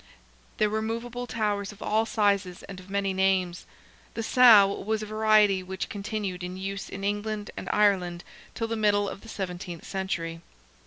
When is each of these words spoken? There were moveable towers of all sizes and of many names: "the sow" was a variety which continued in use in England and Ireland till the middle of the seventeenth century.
There 0.57 0.71
were 0.71 0.81
moveable 0.81 1.27
towers 1.27 1.71
of 1.71 1.79
all 1.83 2.07
sizes 2.07 2.63
and 2.63 2.79
of 2.79 2.89
many 2.89 3.13
names: 3.13 3.67
"the 4.15 4.23
sow" 4.23 4.73
was 4.83 5.03
a 5.03 5.05
variety 5.05 5.61
which 5.61 5.89
continued 5.89 6.43
in 6.43 6.57
use 6.57 6.89
in 6.89 7.03
England 7.03 7.51
and 7.55 7.69
Ireland 7.71 8.23
till 8.55 8.67
the 8.67 8.75
middle 8.75 9.07
of 9.07 9.21
the 9.21 9.29
seventeenth 9.29 9.85
century. 9.85 10.41